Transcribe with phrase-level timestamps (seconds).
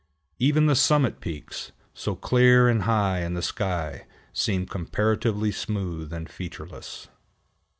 [0.39, 6.27] Even the summit peaks, so clear and high in the sky, seem comparatively smooth and
[6.27, 7.07] featureless.